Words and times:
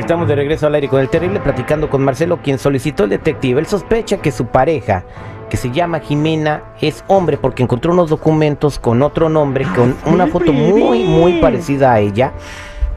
estamos 0.00 0.28
de 0.28 0.34
regreso 0.34 0.66
al 0.66 0.74
aire 0.74 0.88
con 0.88 1.00
el 1.00 1.08
terrible 1.08 1.40
platicando 1.40 1.88
con 1.88 2.02
Marcelo, 2.02 2.38
quien 2.42 2.58
solicitó 2.58 3.04
el 3.04 3.10
detective. 3.10 3.60
Él 3.60 3.66
sospecha 3.66 4.18
que 4.18 4.32
su 4.32 4.46
pareja, 4.46 5.04
que 5.48 5.56
se 5.56 5.70
llama 5.70 6.00
Jimena, 6.00 6.62
es 6.80 7.04
hombre 7.06 7.36
porque 7.36 7.62
encontró 7.62 7.92
unos 7.92 8.10
documentos 8.10 8.78
con 8.78 9.02
otro 9.02 9.28
nombre, 9.28 9.66
con 9.76 9.96
una 10.06 10.26
foto 10.26 10.52
muy, 10.52 11.04
muy 11.04 11.40
parecida 11.40 11.92
a 11.92 12.00
ella. 12.00 12.32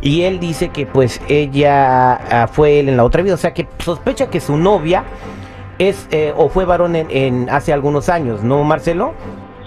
Y 0.02 0.24
él 0.24 0.40
dice 0.40 0.70
que 0.70 0.86
pues 0.86 1.22
ella 1.30 2.14
ah, 2.14 2.48
fue 2.48 2.80
él 2.80 2.90
en 2.90 2.98
la 2.98 3.06
otra 3.06 3.22
vida, 3.22 3.36
o 3.36 3.38
sea 3.38 3.54
que 3.54 3.68
sospecha 3.80 4.30
que 4.30 4.42
su 4.42 4.58
novia 4.58 5.04
es 5.80 6.08
eh, 6.12 6.34
o 6.36 6.50
fue 6.50 6.66
varón 6.66 6.96
en, 6.96 7.08
en 7.10 7.50
hace 7.50 7.72
algunos 7.72 8.10
años, 8.10 8.44
¿no, 8.44 8.64
Marcelo? 8.64 9.14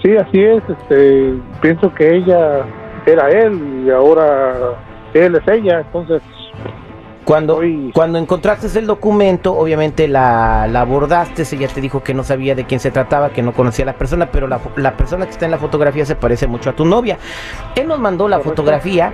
Sí, 0.01 0.15
así 0.15 0.39
es. 0.43 0.63
Este, 0.69 1.33
pienso 1.61 1.93
que 1.93 2.17
ella 2.17 2.65
era 3.05 3.29
él 3.29 3.83
y 3.85 3.89
ahora 3.89 4.75
él 5.13 5.35
es 5.35 5.47
ella. 5.47 5.81
Entonces, 5.81 6.21
Cuando, 7.27 7.59
cuando 7.93 8.19
encontraste 8.19 8.79
el 8.79 8.87
documento, 8.87 9.53
obviamente 9.53 10.07
la, 10.07 10.65
la 10.71 10.79
abordaste, 10.79 11.43
ella 11.51 11.67
te 11.67 11.81
dijo 11.81 12.01
que 12.01 12.13
no 12.13 12.23
sabía 12.23 12.55
de 12.55 12.63
quién 12.63 12.79
se 12.79 12.89
trataba, 12.89 13.31
que 13.31 13.41
no 13.41 13.51
conocía 13.51 13.83
a 13.83 13.87
la 13.87 13.97
persona, 13.97 14.31
pero 14.31 14.47
la, 14.47 14.61
la 14.77 14.95
persona 14.95 15.25
que 15.25 15.31
está 15.31 15.43
en 15.43 15.51
la 15.51 15.57
fotografía 15.57 16.05
se 16.05 16.15
parece 16.15 16.47
mucho 16.47 16.69
a 16.69 16.73
tu 16.73 16.85
novia. 16.85 17.17
Él 17.75 17.89
nos 17.89 17.99
mandó 17.99 18.29
la 18.29 18.37
Correcto. 18.37 18.51
fotografía, 18.51 19.11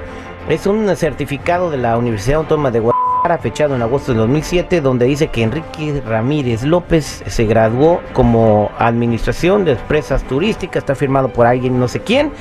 es 0.47 0.67
un 0.67 0.95
certificado 0.95 1.71
de 1.71 1.77
la 1.77 1.97
Universidad 1.97 2.41
Autónoma 2.41 2.69
de 2.69 2.81
Guadalajara, 2.81 3.39
fechado 3.39 3.75
en 3.75 3.81
agosto 3.81 4.11
de 4.11 4.19
2007, 4.19 4.81
donde 4.81 5.07
dice 5.07 5.29
que 5.29 5.41
Enrique 5.41 6.03
Ramírez 6.05 6.61
López 6.61 7.23
se 7.25 7.45
graduó 7.45 7.99
como 8.13 8.69
Administración 8.77 9.65
de 9.65 9.71
Empresas 9.71 10.21
Turísticas, 10.25 10.83
está 10.83 10.93
firmado 10.93 11.29
por 11.29 11.47
alguien 11.47 11.79
no 11.79 11.87
sé 11.87 12.01
quién, 12.01 12.31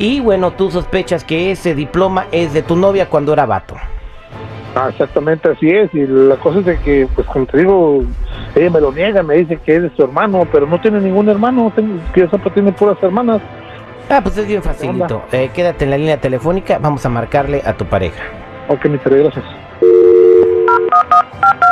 y 0.00 0.18
bueno, 0.18 0.50
tú 0.50 0.72
sospechas 0.72 1.22
que 1.22 1.52
ese 1.52 1.76
diploma 1.76 2.26
es 2.32 2.52
de 2.52 2.62
tu 2.62 2.74
novia 2.74 3.08
cuando 3.08 3.32
era 3.32 3.46
vato. 3.46 3.76
Ah, 4.76 4.88
exactamente 4.90 5.48
así 5.50 5.68
es. 5.70 5.92
Y 5.94 6.06
la 6.06 6.36
cosa 6.36 6.60
es 6.60 6.66
de 6.66 6.78
que, 6.78 7.08
pues 7.14 7.26
como 7.26 7.46
te 7.46 7.58
digo, 7.58 8.02
ella 8.54 8.70
me 8.70 8.80
lo 8.80 8.92
niega, 8.92 9.22
me 9.22 9.34
dice 9.36 9.58
que 9.64 9.76
es 9.76 9.82
de 9.82 9.90
su 9.96 10.02
hermano, 10.04 10.46
pero 10.52 10.66
no 10.66 10.80
tiene 10.80 11.00
ningún 11.00 11.28
hermano. 11.28 11.72
Tengo, 11.74 11.98
que 12.14 12.20
yo 12.20 12.28
sepa, 12.28 12.50
tiene 12.50 12.72
puras 12.72 12.96
hermanas. 13.02 13.40
Ah, 14.08 14.20
pues 14.22 14.38
es 14.38 14.46
bien 14.46 14.62
facilito. 14.62 15.22
Eh, 15.32 15.50
quédate 15.52 15.84
en 15.84 15.90
la 15.90 15.98
línea 15.98 16.20
telefónica, 16.20 16.78
vamos 16.78 17.04
a 17.04 17.08
marcarle 17.08 17.62
a 17.66 17.72
tu 17.72 17.84
pareja. 17.86 18.22
Ok, 18.68 18.84
mi 18.86 18.98
terrible, 18.98 19.24
gracias. 19.24 19.44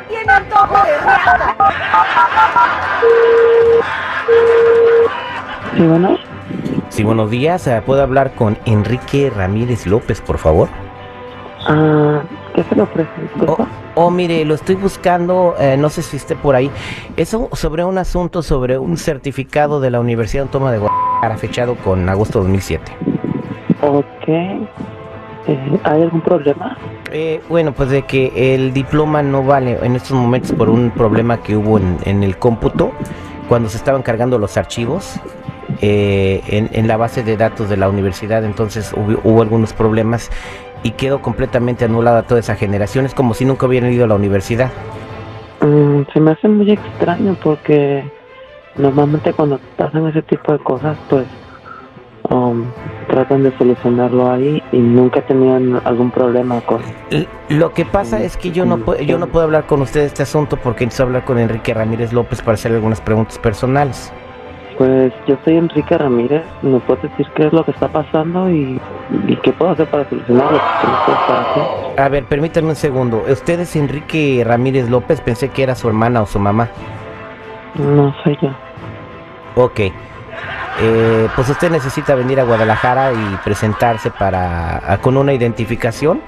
Tiene 0.08 0.32
antojo 0.32 0.74
de 0.74 0.98
rata. 0.98 1.54
Sí, 5.76 5.82
bueno. 5.82 6.18
Sí, 6.88 7.02
buenos 7.02 7.30
días. 7.30 7.66
eh, 7.66 7.82
¿Puedo 7.84 8.02
hablar 8.02 8.32
con 8.34 8.56
Enrique 8.64 9.32
Ramírez 9.34 9.86
López, 9.86 10.20
por 10.20 10.38
favor? 10.38 10.68
Ah, 11.66 12.22
¿Qué 12.54 12.62
se 12.64 12.74
le 12.74 12.82
ofrece? 12.82 13.10
Disculpa. 13.20 13.68
Oh, 13.96 14.10
mire, 14.10 14.44
lo 14.44 14.54
estoy 14.54 14.74
buscando, 14.74 15.54
eh, 15.58 15.76
no 15.76 15.88
sé 15.88 16.02
si 16.02 16.16
esté 16.16 16.34
por 16.34 16.56
ahí. 16.56 16.70
Es 17.16 17.36
sobre 17.52 17.84
un 17.84 17.98
asunto, 17.98 18.42
sobre 18.42 18.76
un 18.78 18.96
certificado 18.96 19.80
de 19.80 19.90
la 19.90 20.00
Universidad 20.00 20.44
Autónoma 20.44 20.72
de 20.72 20.78
Guadalajara, 20.78 21.36
fechado 21.36 21.76
con 21.76 22.08
agosto 22.08 22.40
de 22.40 22.44
2007. 22.44 22.92
Ok. 23.82 24.28
Eh, 25.46 25.80
¿Hay 25.84 26.02
algún 26.02 26.22
problema? 26.22 26.76
Eh, 27.12 27.40
bueno, 27.48 27.72
pues 27.72 27.90
de 27.90 28.02
que 28.02 28.54
el 28.54 28.72
diploma 28.72 29.22
no 29.22 29.44
vale 29.44 29.78
en 29.82 29.94
estos 29.94 30.12
momentos 30.12 30.52
por 30.52 30.70
un 30.70 30.90
problema 30.90 31.42
que 31.42 31.56
hubo 31.56 31.78
en, 31.78 31.98
en 32.04 32.24
el 32.24 32.38
cómputo, 32.38 32.92
cuando 33.48 33.68
se 33.68 33.76
estaban 33.76 34.02
cargando 34.02 34.38
los 34.38 34.56
archivos 34.56 35.20
eh, 35.82 36.42
en, 36.48 36.70
en 36.72 36.88
la 36.88 36.96
base 36.96 37.22
de 37.22 37.36
datos 37.36 37.68
de 37.68 37.76
la 37.76 37.88
universidad, 37.88 38.44
entonces 38.44 38.92
hubo, 38.96 39.20
hubo 39.22 39.42
algunos 39.42 39.72
problemas 39.72 40.30
y 40.84 40.92
quedó 40.92 41.20
completamente 41.20 41.84
anulada 41.84 42.22
toda 42.22 42.38
esa 42.38 42.54
generación. 42.54 43.06
Es 43.06 43.14
como 43.14 43.34
si 43.34 43.44
nunca 43.44 43.66
hubieran 43.66 43.92
ido 43.92 44.04
a 44.04 44.08
la 44.08 44.14
universidad. 44.14 44.70
Mm, 45.60 46.02
se 46.12 46.20
me 46.20 46.32
hace 46.32 46.46
muy 46.46 46.70
extraño 46.70 47.36
porque 47.42 48.04
normalmente 48.76 49.32
cuando 49.32 49.58
pasan 49.76 50.06
ese 50.06 50.22
tipo 50.22 50.52
de 50.52 50.58
cosas, 50.58 50.96
pues 51.08 51.24
um, 52.30 52.64
tratan 53.08 53.44
de 53.44 53.56
solucionarlo 53.56 54.30
ahí 54.30 54.62
y 54.72 54.78
nunca 54.78 55.22
tenían 55.22 55.80
algún 55.84 56.10
problema 56.10 56.60
con... 56.60 56.82
Lo 57.48 57.72
que 57.72 57.86
pasa 57.86 58.22
es 58.22 58.36
que 58.36 58.50
yo 58.50 58.66
no, 58.66 58.78
puedo, 58.78 59.00
yo 59.00 59.18
no 59.18 59.28
puedo 59.28 59.46
hablar 59.46 59.66
con 59.66 59.80
usted 59.80 60.00
de 60.00 60.06
este 60.06 60.22
asunto 60.24 60.58
porque 60.62 60.84
necesito 60.84 61.04
hablar 61.04 61.24
con 61.24 61.38
Enrique 61.38 61.72
Ramírez 61.72 62.12
López 62.12 62.42
para 62.42 62.54
hacerle 62.54 62.76
algunas 62.76 63.00
preguntas 63.00 63.38
personales. 63.38 64.12
Pues 64.78 65.12
yo 65.28 65.36
soy 65.44 65.56
Enrique 65.56 65.96
Ramírez, 65.96 66.42
¿me 66.62 66.80
puedes 66.80 67.02
decir 67.04 67.28
qué 67.36 67.46
es 67.46 67.52
lo 67.52 67.64
que 67.64 67.70
está 67.70 67.86
pasando 67.88 68.50
y, 68.50 68.80
y 69.28 69.36
qué 69.36 69.52
puedo 69.52 69.70
hacer 69.70 69.86
para 69.88 70.08
solucionarlo? 70.08 70.58
A 71.96 72.08
ver, 72.08 72.24
permítame 72.24 72.70
un 72.70 72.74
segundo. 72.74 73.22
¿Usted 73.28 73.60
es 73.60 73.76
Enrique 73.76 74.42
Ramírez 74.44 74.90
López? 74.90 75.20
Pensé 75.20 75.50
que 75.50 75.62
era 75.62 75.76
su 75.76 75.86
hermana 75.86 76.22
o 76.22 76.26
su 76.26 76.40
mamá. 76.40 76.68
No 77.76 78.12
soy 78.24 78.36
yo. 78.42 78.48
Ok. 79.54 79.80
Eh, 80.80 81.28
pues 81.36 81.48
usted 81.48 81.70
necesita 81.70 82.16
venir 82.16 82.40
a 82.40 82.44
Guadalajara 82.44 83.12
y 83.12 83.36
presentarse 83.44 84.10
para 84.10 84.92
a- 84.92 84.98
con 84.98 85.16
una 85.16 85.32
identificación 85.32 86.20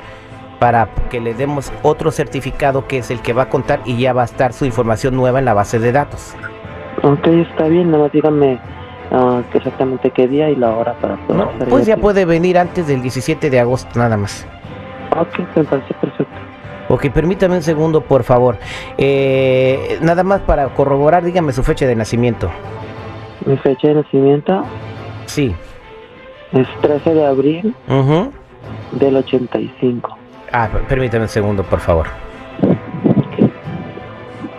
para 0.61 0.89
que 1.11 1.21
le 1.21 1.35
demos 1.35 1.73
otro 1.83 2.13
certificado 2.13 2.87
que 2.87 2.99
es 2.99 3.11
el 3.11 3.21
que 3.21 3.33
va 3.33 3.43
a 3.45 3.49
contar 3.49 3.81
y 3.85 3.97
ya 3.99 4.13
va 4.13 4.23
a 4.23 4.25
estar 4.25 4.53
su 4.53 4.65
información 4.65 5.17
nueva 5.17 5.41
en 5.41 5.45
la 5.47 5.53
base 5.55 5.81
de 5.81 5.91
datos. 5.91 6.37
Ok, 7.03 7.27
está 7.27 7.65
bien, 7.69 7.91
nada 7.91 8.05
más 8.05 8.13
díganme 8.13 8.59
ah, 9.13 9.43
exactamente 9.55 10.11
qué 10.11 10.27
día 10.29 10.51
y 10.51 10.57
la 10.57 10.77
hora 10.77 10.95
para 10.95 11.17
poder 11.17 11.45
No, 11.45 11.51
pues 11.69 11.87
ya 11.87 11.95
aquí. 11.95 12.03
puede 12.03 12.25
venir 12.25 12.59
antes 12.59 12.87
del 12.87 13.03
17 13.03 13.51
de 13.51 13.61
agosto 13.61 13.91
nada 13.99 14.17
más. 14.17 14.47
Ok, 15.17 15.39
me 15.57 15.65
parece 15.65 15.95
perfecto. 15.95 16.33
Ok, 16.89 17.07
permítame 17.11 17.57
un 17.57 17.63
segundo, 17.63 18.01
por 18.01 18.23
favor. 18.23 18.59
Eh, 18.97 19.99
nada 20.03 20.23
más 20.23 20.41
para 20.43 20.69
corroborar, 20.69 21.25
dígame 21.25 21.53
su 21.53 21.63
fecha 21.63 21.87
de 21.87 21.97
nacimiento. 21.97 22.51
Mi 23.45 23.57
fecha 23.57 23.89
de 23.89 23.95
nacimiento 23.97 24.65
Sí. 25.27 25.55
es 26.53 26.67
13 26.81 27.15
de 27.15 27.27
abril 27.27 27.75
Ujú. 27.89 28.31
del 28.93 29.17
85. 29.17 30.17
Ah, 30.53 30.69
per- 30.73 30.83
permítame 30.83 31.25
un 31.25 31.29
segundo, 31.29 31.63
por 31.65 31.81
favor. 31.81 32.07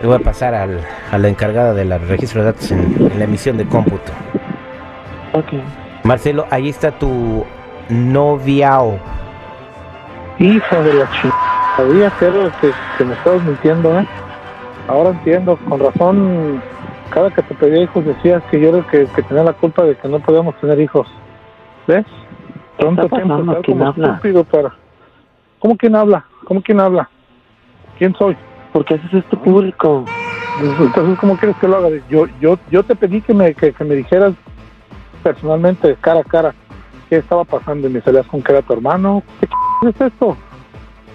Le 0.00 0.06
voy 0.06 0.16
a 0.16 0.20
pasar 0.20 0.54
al, 0.54 0.80
a 1.10 1.18
la 1.18 1.28
encargada 1.28 1.74
del 1.74 1.90
registro 2.08 2.42
de 2.42 2.52
datos 2.52 2.70
en, 2.70 3.10
en 3.10 3.18
la 3.18 3.24
emisión 3.24 3.56
de 3.56 3.66
cómputo. 3.66 4.12
Ok. 5.32 5.54
Marcelo, 6.04 6.46
ahí 6.50 6.68
está 6.68 6.92
tu 6.92 7.44
novia 7.88 8.80
o... 8.80 8.98
Hijo 10.38 10.82
de 10.82 10.94
la 10.94 11.10
chingada. 11.10 11.76
Sabía 11.76 12.10
que, 12.10 12.26
era 12.26 12.50
que, 12.60 12.70
que 12.96 13.04
me 13.04 13.14
estabas 13.14 13.42
mintiendo, 13.42 13.98
¿eh? 13.98 14.06
Ahora 14.86 15.10
entiendo, 15.10 15.56
con 15.68 15.80
razón, 15.80 16.62
cada 17.10 17.30
que 17.30 17.42
te 17.42 17.54
pedía 17.54 17.82
hijos 17.82 18.04
decías 18.04 18.42
que 18.50 18.60
yo 18.60 18.68
era 18.68 18.78
el 18.78 18.86
que, 18.86 19.06
que 19.06 19.22
tenía 19.22 19.44
la 19.44 19.52
culpa 19.52 19.82
de 19.82 19.96
que 19.96 20.08
no 20.08 20.20
podíamos 20.20 20.54
tener 20.60 20.80
hijos. 20.80 21.08
¿Ves? 21.86 22.06
¿Qué 22.78 22.84
Tanto 22.84 23.08
tiempo 23.08 23.62
como 23.66 23.86
habla? 23.86 24.06
estúpido 24.08 24.44
para... 24.44 24.72
¿Cómo 25.58 25.76
quién 25.76 25.96
habla? 25.96 26.24
¿Cómo 26.44 26.62
quién 26.62 26.78
habla? 26.80 27.08
¿Quién 27.98 28.14
soy? 28.14 28.36
¿Por 28.72 28.84
qué 28.84 28.94
haces 28.94 29.12
esto 29.14 29.38
público? 29.40 30.04
Entonces, 30.60 31.18
¿cómo 31.18 31.36
quieres 31.36 31.56
que 31.58 31.68
lo 31.68 31.76
haga? 31.76 31.88
Yo, 32.10 32.26
yo, 32.40 32.58
yo 32.70 32.82
te 32.82 32.94
pedí 32.96 33.20
que 33.20 33.32
me, 33.34 33.54
que, 33.54 33.72
que 33.72 33.84
me 33.84 33.94
dijeras 33.94 34.34
personalmente, 35.22 35.96
cara 36.00 36.20
a 36.20 36.24
cara, 36.24 36.54
qué 37.08 37.16
estaba 37.16 37.44
pasando 37.44 37.88
y 37.88 37.92
me 37.92 38.00
salías 38.00 38.26
con 38.26 38.42
que 38.42 38.52
era 38.52 38.62
tu 38.62 38.72
hermano. 38.72 39.22
¿Qué 39.40 39.46
ch- 39.48 39.88
es 39.94 40.00
esto? 40.00 40.36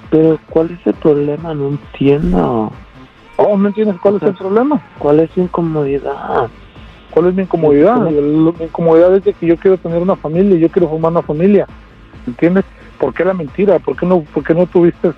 Pero, 0.10 0.40
¿cuál 0.50 0.72
es 0.72 0.86
el 0.88 0.94
problema? 0.96 1.54
No 1.54 1.70
entiendo. 1.70 2.72
Oh, 3.38 3.58
¿no 3.58 3.68
entiendes 3.68 3.98
cuál 4.02 4.16
es 4.18 4.24
el 4.24 4.34
problema? 4.36 4.82
¿Cuál 5.00 5.20
es 5.22 5.32
su 5.32 5.42
incomodidad? 5.42 6.48
¿Cuál 7.12 7.28
es 7.28 7.36
mi 7.36 7.44
incomodidad? 7.44 7.98
Mi 8.00 8.64
incomodidad 8.66 9.16
es 9.16 9.24
de 9.24 9.34
que 9.34 9.46
yo 9.48 9.58
quiero 9.58 9.78
tener 9.78 10.02
una 10.02 10.16
familia, 10.16 10.58
yo 10.58 10.70
quiero 10.70 10.90
formar 10.90 11.12
una 11.12 11.22
familia. 11.22 11.68
¿Entiendes? 12.28 12.64
¿Por 13.00 13.14
qué 13.14 13.26
la 13.26 13.34
mentira? 13.34 13.80
¿Por 13.80 13.96
qué 13.98 14.06
no, 14.06 14.22
por 14.22 14.44
qué 14.44 14.54
no 14.54 14.66
tuviste 14.68 15.12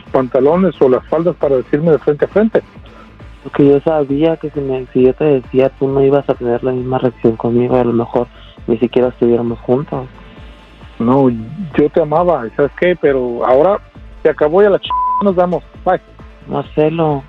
tus 0.00 0.10
pantalones 0.10 0.80
o 0.80 0.88
las 0.88 1.06
faldas 1.08 1.36
para 1.36 1.56
decirme 1.56 1.92
de 1.92 1.98
frente 1.98 2.24
a 2.24 2.28
frente? 2.28 2.62
Porque 3.42 3.66
yo 3.66 3.80
sabía 3.80 4.36
que 4.36 4.50
si, 4.50 4.60
me, 4.60 4.86
si 4.92 5.02
yo 5.02 5.14
te 5.14 5.24
decía, 5.24 5.70
tú 5.78 5.88
no 5.88 6.02
ibas 6.02 6.28
a 6.28 6.34
tener 6.34 6.62
la 6.64 6.72
misma 6.72 6.98
reacción 6.98 7.36
conmigo. 7.36 7.76
A 7.76 7.84
lo 7.84 7.92
mejor 7.92 8.26
ni 8.66 8.78
siquiera 8.78 9.08
estuviéramos 9.08 9.58
juntos. 9.60 10.06
No, 10.98 11.28
yo 11.30 11.90
te 11.90 12.02
amaba, 12.02 12.44
¿sabes 12.56 12.72
qué? 12.80 12.96
Pero 13.00 13.44
ahora 13.46 13.80
se 14.22 14.30
acabó 14.30 14.62
y 14.62 14.66
a 14.66 14.70
la 14.70 14.78
ch... 14.78 14.88
nos 15.22 15.36
damos. 15.36 15.62
Bye. 15.84 16.00
Marcelo, 16.48 17.22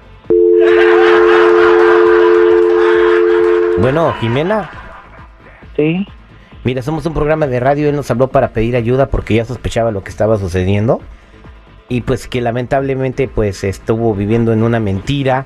Bueno, 3.81 4.13
Jimena, 4.19 4.69
¿sí? 5.75 6.05
mira, 6.65 6.81
somos 6.81 7.05
un 7.05 7.13
programa 7.13 7.47
de 7.47 7.59
radio, 7.61 7.87
él 7.87 7.95
nos 7.95 8.11
habló 8.11 8.27
para 8.27 8.49
pedir 8.49 8.75
ayuda 8.75 9.07
porque 9.07 9.35
ya 9.35 9.45
sospechaba 9.45 9.91
lo 9.91 10.03
que 10.03 10.09
estaba 10.09 10.37
sucediendo 10.37 10.99
y 11.89 12.01
pues 12.01 12.27
que 12.27 12.39
lamentablemente 12.41 13.27
pues 13.27 13.63
estuvo 13.63 14.13
viviendo 14.13 14.53
en 14.53 14.63
una 14.63 14.79
mentira 14.79 15.45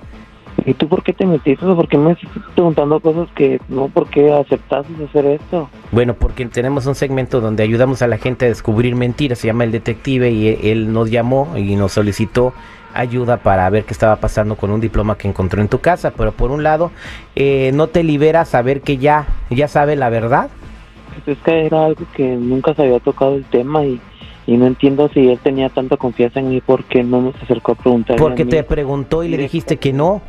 ¿y 0.66 0.74
tú 0.74 0.88
por 0.88 1.04
qué 1.04 1.13
te 1.13 1.25
metiste? 1.25 1.66
¿Por 1.66 1.88
qué 1.88 1.98
me 1.98 2.12
estás 2.13 2.30
preguntando 2.54 3.00
cosas 3.00 3.28
que 3.36 3.60
no? 3.69 3.88
¿Por 3.88 4.07
qué 4.10 4.31
aceptaste 4.31 4.92
hacer 5.04 5.25
esto? 5.25 5.69
Bueno, 5.92 6.13
porque 6.13 6.45
tenemos 6.45 6.86
un 6.86 6.95
segmento 6.95 7.42
donde 7.42 7.63
ayudamos 7.63 8.01
a 8.01 8.07
la 8.07 8.18
gente 8.18 8.45
a 8.45 8.50
descubrir 8.50 8.95
mentiras, 8.95 9.40
se 9.40 9.48
llama 9.48 9.63
El 9.63 9.72
Detective 9.72 10.30
y 10.31 10.48
e- 10.48 10.72
él 10.72 10.94
nos 10.94 11.10
llamó 11.10 11.57
y 11.57 11.75
nos 11.75 11.94
solicitó 11.94 12.54
ayuda 12.94 13.38
para 13.38 13.69
ver 13.69 13.86
qué 13.86 13.94
estaba 13.94 14.18
pasando 14.18 14.56
con 14.56 14.69
un 14.69 14.80
diploma 14.80 15.18
que 15.18 15.28
encontró 15.28 15.62
en 15.62 15.68
tu 15.68 15.80
casa, 15.80 16.12
pero 16.16 16.31
por 16.31 16.51
un 16.51 16.62
lado, 16.62 16.92
eh, 17.36 17.72
no 17.74 17.88
te 17.88 18.04
libera 18.04 18.45
saber 18.45 18.81
que 18.81 18.98
ya, 18.98 19.25
ya 19.50 19.68
sabe 19.68 19.95
la 19.95 20.10
verdad. 20.10 20.50
Pues 21.25 21.38
es 21.38 21.44
que 21.44 21.66
era 21.66 21.86
algo 21.86 22.06
que 22.16 22.24
nunca 22.24 22.74
se 22.75 22.84
había 22.84 23.00
tocado 23.00 23.36
el 23.36 23.45
tema 23.45 23.84
y, 23.84 24.00
y 24.45 24.57
no 24.57 24.66
entiendo 24.68 25.10
si 25.13 25.30
él 25.30 25.40
tenía 25.42 25.69
tanta 25.69 25.98
confianza 25.98 26.40
en 26.40 26.50
mí 26.50 26.62
porque 26.66 27.04
no 27.04 27.22
nos 27.22 27.36
acercó 27.42 27.74
a 27.74 27.75
preguntar. 27.75 28.18
Porque 28.18 28.45
te 28.45 28.63
preguntó 28.63 29.24
y 29.24 29.30
le 29.30 29.38
dijiste 29.38 29.78
que 29.78 29.94
no. 29.94 30.22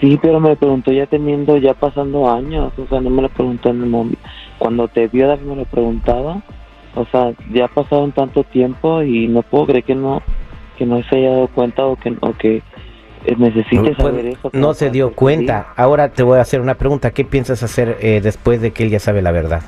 Sí, 0.00 0.18
pero 0.20 0.40
me 0.40 0.56
preguntó 0.56 0.90
ya 0.92 1.06
teniendo, 1.06 1.56
ya 1.58 1.74
pasando 1.74 2.28
años, 2.30 2.72
o 2.76 2.86
sea, 2.88 3.00
no 3.00 3.08
me 3.10 3.22
lo 3.22 3.28
preguntó 3.28 3.70
en 3.70 3.82
el 3.82 3.88
momento. 3.88 4.18
Cuando 4.58 4.88
te 4.88 5.06
vio, 5.06 5.28
David 5.28 5.42
me 5.46 5.56
lo 5.56 5.64
preguntaba, 5.64 6.42
o 6.96 7.04
sea, 7.06 7.32
ya 7.52 7.68
pasaron 7.68 8.12
tanto 8.12 8.42
tiempo 8.44 9.02
y 9.02 9.28
no 9.28 9.42
puedo 9.42 9.66
creer 9.66 9.84
que 9.84 9.94
no, 9.94 10.20
que 10.76 10.86
no 10.86 11.02
se 11.04 11.16
haya 11.16 11.30
dado 11.30 11.48
cuenta 11.48 11.86
o 11.86 11.94
que, 11.96 12.16
o 12.20 12.32
que 12.32 12.56
eh, 13.24 13.36
necesite 13.38 13.80
Pues, 13.80 13.96
saber 13.96 14.26
eso. 14.26 14.50
no 14.52 14.74
se 14.74 14.90
dio 14.90 15.12
cuenta. 15.14 15.68
Ahora 15.76 16.08
te 16.08 16.24
voy 16.24 16.38
a 16.38 16.42
hacer 16.42 16.60
una 16.60 16.74
pregunta. 16.74 17.12
¿Qué 17.12 17.24
piensas 17.24 17.62
hacer 17.62 17.96
eh, 18.00 18.20
después 18.20 18.60
de 18.60 18.72
que 18.72 18.82
él 18.82 18.90
ya 18.90 18.98
sabe 18.98 19.22
la 19.22 19.30
verdad? 19.30 19.62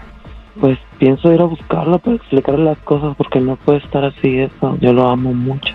Pues 0.61 0.79
pienso 0.99 1.33
ir 1.33 1.41
a 1.41 1.45
buscarlo 1.45 1.99
para 1.99 2.17
explicarle 2.17 2.65
las 2.65 2.79
cosas 2.79 3.17
porque 3.17 3.41
no 3.41 3.57
puede 3.57 3.79
estar 3.79 4.05
así 4.05 4.39
eso. 4.39 4.77
Yo 4.81 4.93
lo 4.93 5.09
amo 5.09 5.33
mucho. 5.33 5.75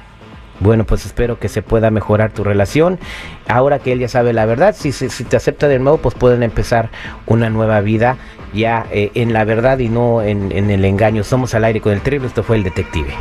Bueno, 0.60 0.84
pues 0.84 1.06
espero 1.06 1.40
que 1.40 1.48
se 1.48 1.62
pueda 1.62 1.90
mejorar 1.90 2.32
tu 2.32 2.44
relación. 2.44 3.00
Ahora 3.48 3.80
que 3.80 3.94
él 3.94 4.00
ya 4.00 4.08
sabe 4.10 4.34
la 4.34 4.46
verdad, 4.46 4.76
si, 4.78 4.92
si, 4.92 5.10
si 5.10 5.24
te 5.24 5.38
acepta 5.38 5.68
de 5.68 5.80
nuevo, 5.80 5.98
pues 6.00 6.16
pueden 6.16 6.44
empezar 6.44 6.90
una 7.28 7.50
nueva 7.50 7.80
vida 7.82 8.18
ya 8.54 8.86
eh, 8.92 9.12
en 9.16 9.32
la 9.32 9.46
verdad 9.46 9.80
y 9.80 9.90
no 9.90 10.22
en, 10.22 10.52
en 10.52 10.70
el 10.70 10.84
engaño. 10.84 11.24
Somos 11.24 11.54
al 11.56 11.64
aire 11.64 11.80
con 11.82 11.94
el 11.94 12.02
terrible. 12.02 12.28
Esto 12.28 12.44
fue 12.44 12.58
el 12.58 12.64
detective. 12.64 13.14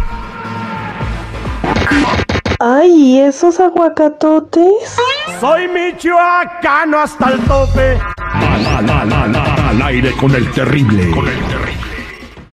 Ay, 2.60 2.90
¿y 2.90 3.20
esos 3.20 3.60
aguacatotes? 3.60 4.96
Soy 5.38 5.68
michoacano 5.68 6.98
hasta 6.98 7.30
el 7.30 7.38
tope. 7.42 7.98
Al, 8.16 8.88
al, 8.88 9.12
al, 9.12 9.34
aire 9.82 10.12
con 10.12 10.34
el 10.34 10.50
terrible. 10.50 11.10
Con 11.10 11.28
el 11.28 11.34
terrible. 11.34 11.57